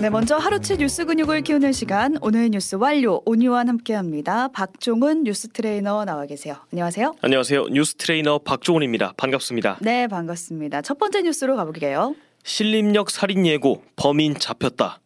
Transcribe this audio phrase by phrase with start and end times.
[0.00, 4.48] 네, 먼저 하루치 뉴스 근육을 키우는 시간 오늘 뉴스 완료 오뉴완 함께합니다.
[4.48, 6.56] 박종훈 뉴스 트레이너 나와 계세요.
[6.72, 7.14] 안녕하세요.
[7.20, 7.66] 안녕하세요.
[7.68, 9.12] 뉴스 트레이너 박종훈입니다.
[9.16, 9.78] 반갑습니다.
[9.80, 10.82] 네, 반갑습니다.
[10.82, 12.14] 첫 번째 뉴스로 가볼게요.
[12.44, 15.01] 신림역 살인 예고 범인 잡혔다.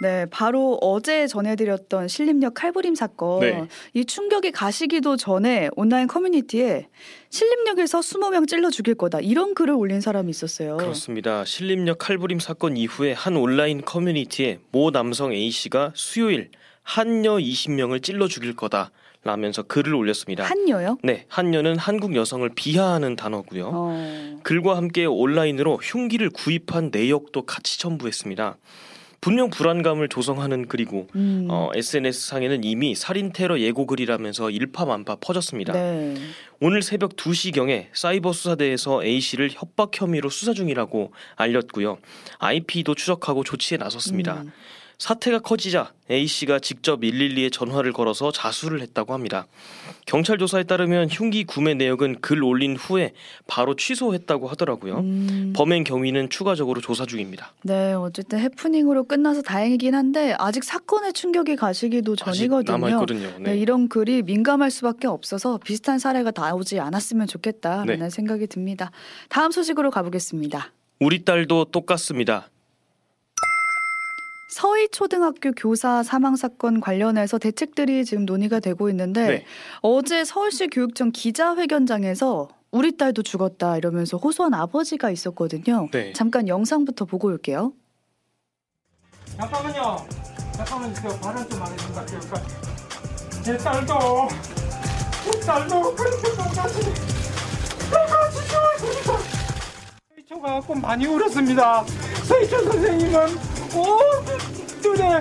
[0.00, 3.40] 네, 바로 어제 전해드렸던 신림역 칼부림 사건.
[3.40, 3.68] 네.
[3.92, 6.88] 이 충격이 가시기도 전에 온라인 커뮤니티에
[7.28, 9.20] 신림역에서 20명 찔러 죽일 거다.
[9.20, 10.78] 이런 글을 올린 사람이 있었어요.
[10.78, 11.44] 그렇습니다.
[11.44, 16.50] 신림역 칼부림 사건 이후에 한 온라인 커뮤니티에 모 남성 A 씨가 수요일
[16.82, 18.92] 한여 20명을 찔러 죽일 거다.
[19.22, 20.44] 라면서 글을 올렸습니다.
[20.44, 20.96] 한여요?
[21.02, 23.70] 네, 한여는 한국 여성을 비하하는 단어고요.
[23.70, 24.40] 어.
[24.44, 28.56] 글과 함께 온라인으로 흉기를 구입한 내역도 같이 첨부했습니다.
[29.20, 31.46] 분명 불안감을 조성하는 글이고 음.
[31.50, 35.74] 어, SNS 상에는 이미 살인 테러 예고 글이라면서 일파만파 퍼졌습니다.
[35.74, 36.14] 네.
[36.58, 41.98] 오늘 새벽 2시경에 사이버 수사대에서 A 씨를 협박 혐의로 수사 중이라고 알렸고요.
[42.38, 44.42] IP도 추적하고 조치에 나섰습니다.
[44.42, 44.52] 음.
[45.00, 49.46] 사태가 커지자 A 씨가 직접 112에 전화를 걸어서 자수를 했다고 합니다.
[50.04, 53.14] 경찰 조사에 따르면 흉기 구매 내역은 글 올린 후에
[53.46, 54.98] 바로 취소했다고 하더라고요.
[54.98, 55.52] 음.
[55.56, 57.54] 범행 경위는 추가적으로 조사 중입니다.
[57.62, 62.76] 네, 어쨌든 해프닝으로 끝나서 다행이긴 한데 아직 사건의 충격이 가시기도 전이거든요.
[62.76, 63.30] 남아 있거든요.
[63.38, 63.56] 네, 네.
[63.56, 68.10] 이런 글이 민감할 수밖에 없어서 비슷한 사례가 나오지 않았으면 좋겠다라는 네.
[68.10, 68.90] 생각이 듭니다.
[69.30, 70.72] 다음 소식으로 가보겠습니다.
[70.98, 72.50] 우리 딸도 똑같습니다.
[74.50, 79.44] 서희 초등학교 교사 사망 사건 관련해서 대책들이 지금 논의가 되고 있는데 네.
[79.80, 85.88] 어제 서울시 교육청 기자회견장에서 우리 딸도 죽었다 이러면서 호소한 아버지가 있었거든요.
[85.92, 86.12] 네.
[86.14, 87.72] 잠깐 영상부터 보고 올게요.
[89.36, 90.04] 잠깐만요.
[90.52, 92.04] 잠깐만 저 발언 좀안 해준다.
[92.06, 92.42] 그러니까
[93.44, 93.94] 제 딸도
[95.30, 96.80] 제 딸도 그렇게 똑같이
[97.88, 99.18] 똑같이 죽었습니다.
[100.08, 101.84] 서희초가 많이 울었습니다.
[102.24, 104.39] 서희초 선생님은 온
[104.92, 105.20] 눈에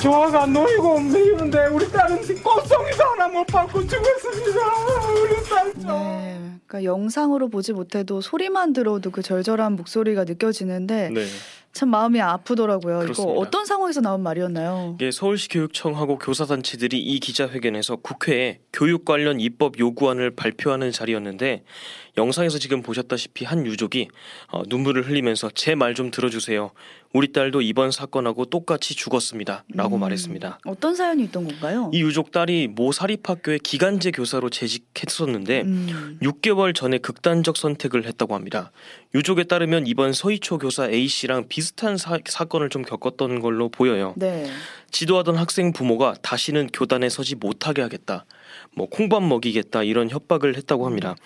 [0.00, 4.60] 조화가 놓이고 미우는데 우리 딸은 꽃송이도 하나 못 받고 죽었습니다.
[5.22, 5.78] 우리 딸도.
[5.88, 6.40] 네.
[6.66, 11.24] 그러니까 영상으로 보지 못해도 소리만 들어도 그 절절한 목소리가 느껴지는데 네.
[11.72, 13.00] 참 마음이 아프더라고요.
[13.00, 13.32] 그렇습니다.
[13.32, 14.92] 이거 어떤 상황에서 나온 말이었나요?
[14.96, 21.64] 이게 서울시 교육청하고 교사단체들이 이 기자회견에서 국회에 교육 관련 입법 요구안을 발표하는 자리였는데
[22.16, 24.08] 영상에서 지금 보셨다시피 한 유족이
[24.52, 26.70] 어, 눈물을 흘리면서 제 말 좀 들어주세요.
[27.14, 30.00] 우리 딸도 이번 사건하고 똑같이 죽었습니다.라고 음.
[30.00, 30.58] 말했습니다.
[30.66, 31.88] 어떤 사연이 있던 건가요?
[31.94, 36.18] 이 유족 딸이 모 사립학교의 기간제 교사로 재직했었는데 음.
[36.20, 38.72] 6개월 전에 극단적 선택을 했다고 합니다.
[39.14, 44.14] 유족에 따르면 이번 서희초 교사 A 씨랑 비슷한 사, 사건을 좀 겪었던 걸로 보여요.
[44.16, 44.50] 네.
[44.94, 48.26] 지도하던 학생 부모가 다시는 교단에 서지 못하게 하겠다.
[48.76, 51.16] 뭐 콩밥 먹이겠다 이런 협박을 했다고 합니다.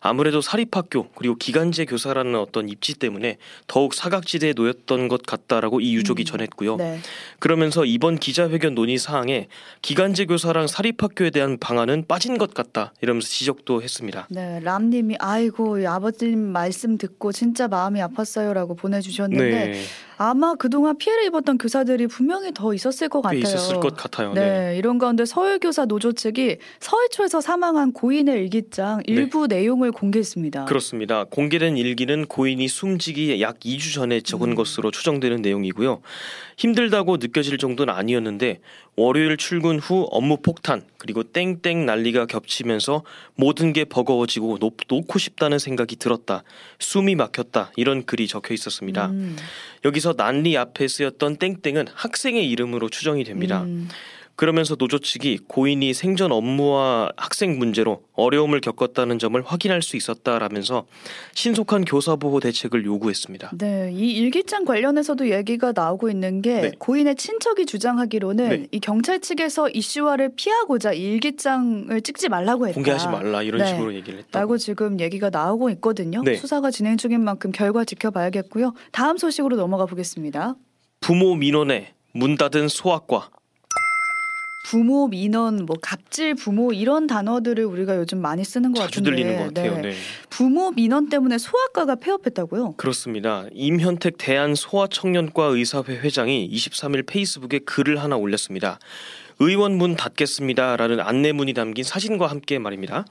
[0.00, 3.38] 아무래도 사립학교 그리고 기간제 교사라는 어떤 입지 때문에
[3.68, 6.24] 더욱 사각지대에 놓였던 것 같다라고 이 유족이 음.
[6.24, 6.76] 전했고요.
[6.76, 6.98] 네.
[7.38, 9.46] 그러면서 이번 기자회견 논의 사항에
[9.82, 14.26] 기간제 교사랑 사립학교에 대한 방안은 빠진 것 같다 이러면서 지적도 했습니다.
[14.30, 19.82] 네, 람님이 아이고 이 아버님 말씀 듣고 진짜 마음이 아팠어요라고 보내주셨는데 네,
[20.24, 23.40] 아마 그동안 피해를 입었던 교사들이 분명히 더 있었을 것꽤 같아요.
[23.40, 24.32] 있었을 것 같아요.
[24.32, 24.78] 네, 네.
[24.78, 30.66] 이런 가운데 서울교사 노조 측이 서울초에서 사망한 고인의 일기장 일부 내용을 공개했습니다.
[30.66, 31.24] 그렇습니다.
[31.24, 34.54] 공개된 일기는 고인이 숨지기 약 2주 전에 적은 음.
[34.54, 36.00] 것으로 추정되는 내용이고요.
[36.56, 38.60] 힘들다고 느껴질 정도는 아니었는데
[38.94, 43.02] 월요일 출근 후 업무 폭탄 그리고 땡땡 난리가 겹치면서
[43.34, 46.44] 모든 게 버거워지고 놓, 놓고 싶다는 생각이 들었다.
[46.78, 47.72] 숨이 막혔다.
[47.76, 49.06] 이런 글이 적혀 있었습니다.
[49.06, 49.36] 음,
[49.84, 53.62] 여기서 난리 앞에 쓰였던 땡땡은 학생의 이름으로 추정이 됩니다.
[53.62, 53.88] 음,
[54.34, 60.86] 그러면서 노조 측이 고인이 생전 업무와 학생 문제로 어려움을 겪었다는 점을 확인할 수 있었다라면서
[61.34, 63.52] 신속한 교사 보호 대책을 요구했습니다.
[63.58, 66.72] 네, 이 일기장 관련해서도 얘기가 나오고 있는 게 네.
[66.78, 68.66] 고인의 친척이 주장하기로는 네.
[68.70, 72.74] 이 경찰 측에서 이슈화를 피하고자 이 일기장을 찍지 말라고 했다.
[72.74, 73.68] 공개하지 말라 이런 네.
[73.68, 74.38] 식으로 얘기를 했다고.
[74.38, 76.22] 라고 지금 얘기가 나오고 있거든요.
[76.22, 76.36] 네.
[76.36, 78.72] 수사가 진행 중인 만큼 결과 지켜봐야겠고요.
[78.92, 80.54] 다음 소식으로 넘어가 보겠습니다.
[81.00, 83.28] 부모 민원에 문 닫은 소아과.
[84.64, 89.36] 부모 민원, 뭐 갑질 부모 이런 단어들을 우리가 요즘 많이 쓰는 것 자주 같은데 들리는
[89.36, 89.74] 것 같아요.
[89.76, 89.82] 네.
[89.90, 89.94] 네.
[90.30, 92.74] 부모 민원 때문에 소아과가 폐업했다고요?
[92.76, 93.46] 그렇습니다.
[93.52, 98.78] 임현택 대한 소아청년과 의사회 회장이 23일 페이스북에 글을 하나 올렸습니다.
[99.40, 103.04] 의원 문 닫겠습니다라는 안내문이 담긴 사진과 함께 말입니다.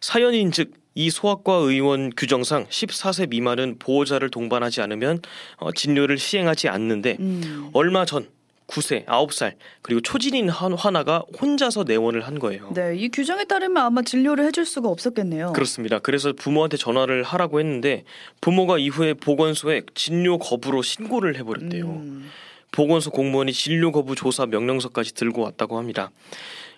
[0.00, 5.20] 사연인 즉 이 소아과 의원 규정상 14세 미만은 보호자를 동반하지 않으면
[5.58, 7.68] 어, 진료를 시행하지 않는데 음.
[7.74, 8.26] 얼마 전
[8.66, 12.72] 9세, 9살 그리고 초진인 한 화나가 혼자서 내원을 한 거예요.
[12.74, 15.52] 네, 이 규정에 따르면 아마 진료를 해줄 수가 없었겠네요.
[15.52, 15.98] 그렇습니다.
[15.98, 18.04] 그래서 부모한테 전화를 하라고 했는데
[18.40, 21.84] 부모가 이후에 보건소에 진료 거부로 신고를 해버렸대요.
[21.86, 22.30] 음,
[22.72, 26.10] 보건소 공무원이 진료 거부 조사 명령서까지 들고 왔다고 합니다.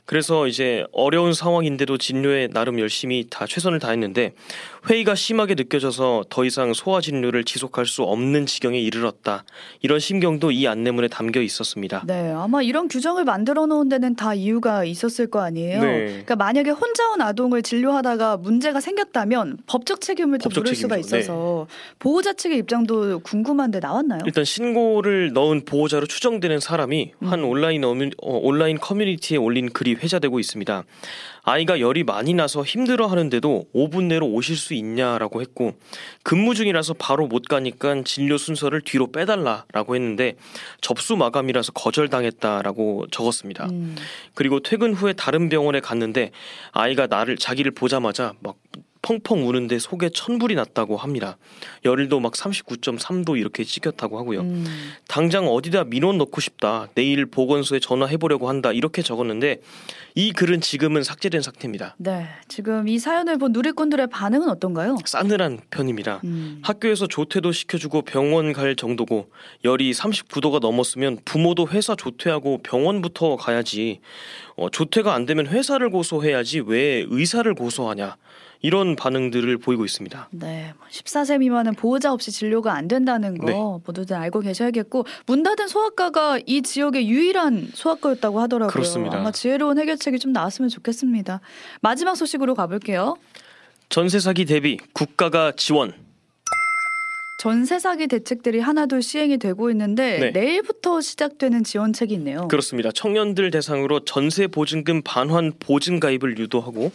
[0.08, 4.32] 그래서 이제 어려운 상황인데도 진료에 나름 열심히 다 최선을 다했는데
[4.88, 9.44] 회의가 심하게 느껴져서 더 이상 소아 진료를 지속할 수 없는 지경에 이르렀다.
[9.82, 12.05] 이런 심경도 이 안내문에 담겨 있었습니다.
[12.06, 15.82] 네, 아마 이런 규정을 만들어 놓은 데는 다 이유가 있었을 거 아니에요.
[15.82, 16.06] 네.
[16.06, 21.16] 그러니까 만약에 혼자 온 아동을 진료하다가 문제가 생겼다면 법적 책임을 또 법적 물을 수가 책임이죠.
[21.16, 21.20] 네.
[21.20, 21.66] 있어서
[21.99, 24.20] 보호자 측의 입장도 궁금한데 나왔나요?
[24.25, 30.39] 일단 신고를 넣은 보호자로 추정되는 사람이 한 온라인 어뮤, 어, 온라인 커뮤니티에 올린 글이 회자되고
[30.41, 30.85] 있습니다.
[31.43, 35.73] 아이가 열이 많이 나서 힘들어 하는데도 5분 내로 오실 수 있냐라고 했고
[36.23, 40.37] 근무 중이라서 바로 못 가니까 진료 순서를 뒤로 빼달라라고 했는데
[40.81, 43.67] 접수 마감이라서 거절당했다라고 적었습니다.
[43.71, 43.97] 음,
[44.35, 46.33] 그리고 퇴근 후에 다른 병원에 갔는데
[46.73, 48.56] 아이가 나를 자기를 보자마자 막
[49.08, 51.38] 펑펑 우는데 속에 천불이 났다고 합니다.
[51.87, 54.40] 열도 막 39.3도 이렇게 찍혔다고 하고요.
[54.40, 54.66] 음,
[55.08, 56.88] 당장 어디다 민원 넣고 싶다.
[56.94, 58.70] 내일 보건소에 전화해 보려고 한다.
[58.70, 59.62] 이렇게 적었는데
[60.14, 61.96] 이 글은 지금은 삭제된 상태입니다.
[61.96, 64.96] 네, 지금 이 사연을 본 누리꾼들의 반응은 어떤가요?
[65.02, 66.20] 싸늘한 편입니다.
[66.25, 69.31] 음, 학교에서 조퇴도 시켜주고 병원 갈 정도고
[69.64, 74.00] 열이 39도가 넘었으면 부모도 회사 조퇴하고 병원부터 가야지
[74.56, 78.16] 어, 조퇴가 안 되면 회사를 고소해야지 왜 의사를 고소하냐
[78.60, 80.28] 이런 반응들을 보이고 있습니다.
[80.32, 83.52] 네, 14세 미만은 보호자 없이 진료가 안 된다는 거 네.
[83.52, 88.72] 모두들 알고 계셔야겠고 문 닫은 소아과가 이 지역의 유일한 소아과였다고 하더라고요.
[88.72, 89.19] 그렇습니다.
[89.19, 91.40] 아마 지혜로운 해결책이 좀 나왔으면 좋겠습니다.
[91.81, 93.16] 마지막 소식으로 가볼게요.
[93.88, 96.07] 전세 사기 대비 국가가 지원.
[97.38, 100.31] 전세 사기 대책들이 하나둘 시행이 되고 있는데 네.
[100.32, 102.49] 내일부터 시작되는 지원책이 있네요.
[102.49, 102.90] 그렇습니다.
[102.90, 106.90] 청년들 대상으로 전세 보증금 반환 보증 가입을 유도하고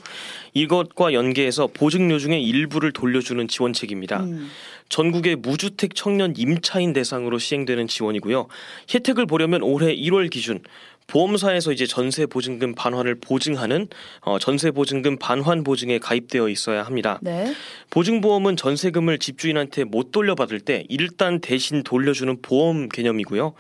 [0.54, 4.24] 이것과 연계해서 보증료 중에 일부를 돌려주는 지원책입니다.
[4.24, 4.50] 음,
[4.90, 8.48] 전국의 무주택 청년 임차인 대상으로 시행되는 지원이고요.
[8.94, 10.62] 혜택을 보려면 올해 1월 기준
[11.08, 13.88] 보험사에서 이제 전세 보증금 반환을 보증하는
[14.22, 17.20] 어, 전세 보증금 반환 보증에 가입되어 있어야 합니다.
[17.22, 17.54] 네.
[17.90, 23.54] 보증보험은 전세금을 집주인한테 못 돌려받을 때 일단 대신 돌려주는 보험 개념이고요.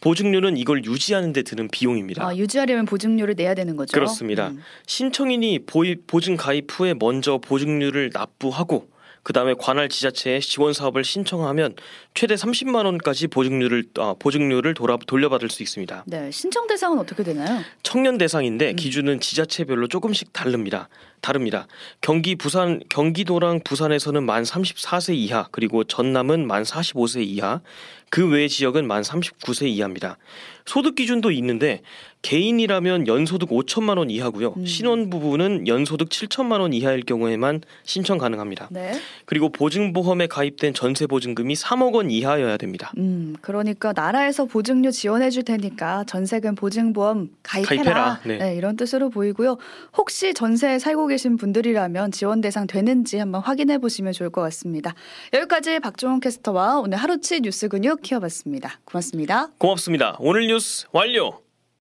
[0.00, 2.26] 보증료는 이걸 유지하는 데 드는 비용입니다.
[2.26, 3.92] 아, 유지하려면 보증료를 내야 되는 거죠.
[3.92, 4.48] 그렇습니다.
[4.48, 4.62] 음.
[4.86, 5.60] 신청인이
[6.06, 8.88] 보증 가입 후에 먼저 보증료를 납부하고
[9.22, 11.74] 그 다음에 관할 지자체에 지원 사업을 신청하면
[12.14, 16.04] 최대 30만 원까지 보증료를 아, 보증료를 돌아, 돌려받을 수 있습니다.
[16.06, 17.60] 네, 신청 대상은 어떻게 되나요?
[17.82, 18.18] 청년 음.
[18.18, 20.88] 대상인데 기준은 지자체별로 조금씩 다릅니다.
[21.20, 21.66] 다릅니다.
[22.00, 27.60] 경기 부산 경기도랑 부산에서는 만 34세 이하 그리고 전남은 만 45세 이하
[28.10, 30.18] 그 외 지역은 만 39세 이하입니다.
[30.66, 31.80] 소득 기준도 있는데
[32.22, 34.54] 개인이라면 연소득 5천만 원 이하고요.
[34.58, 34.66] 음.
[34.66, 38.68] 신혼부부는 연소득 7천만 원 이하일 경우에만 신청 가능합니다.
[38.70, 38.92] 네.
[39.24, 42.92] 그리고 보증보험에 가입된 전세 보증금이 3억 원 이하여야 됩니다.
[42.98, 47.82] 음, 그러니까 나라에서 보증료 지원해 줄 테니까 전세금 보증보험 가입해라.
[47.82, 48.20] 가입해라.
[48.26, 48.36] 네.
[48.38, 49.56] 네, 이런 뜻으로 보이고요.
[49.96, 54.94] 혹시 전세에 살고 계신 분들이라면 지원 대상 되는지 한번 확인해 보시면 좋을 것 같습니다.
[55.32, 58.80] 여기까지 박종훈 캐스터와 오늘 하루치 뉴스 근육 키워봤습니다.
[58.84, 59.48] 고맙습니다.
[59.58, 60.16] 고맙습니다.
[60.20, 61.49] 오늘 뉴스 완료.